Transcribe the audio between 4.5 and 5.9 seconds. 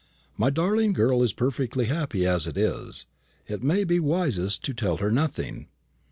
to tell her nothing."